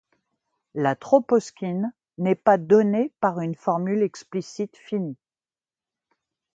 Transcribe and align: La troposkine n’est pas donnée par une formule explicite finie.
La 0.73 0.95
troposkine 0.95 1.93
n’est 2.17 2.33
pas 2.33 2.57
donnée 2.57 3.11
par 3.19 3.39
une 3.39 3.53
formule 3.53 4.01
explicite 4.01 4.75
finie. 4.75 5.19